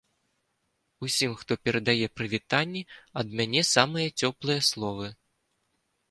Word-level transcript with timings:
Усім, 1.07 1.33
хто 1.41 1.57
перадае 1.67 2.07
прывітанні, 2.19 2.81
ад 3.23 3.27
мяне 3.41 3.61
самыя 3.75 4.07
цёплыя 4.23 4.65
словы. 4.69 5.07